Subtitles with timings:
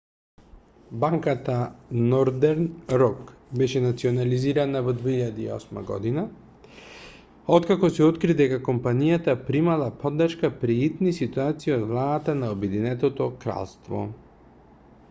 [1.01, 1.55] банката
[2.13, 2.63] нордерн
[3.01, 3.19] рок
[3.61, 5.81] беше национализирана во 2008
[6.17, 6.23] г
[7.59, 14.03] откако се откри дека компанијата примала поддршка при итни ситуации од владата на обединетото кралство